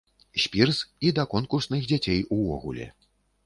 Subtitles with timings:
[0.43, 2.93] Спірз і да конкурсных дзяцей увогуле.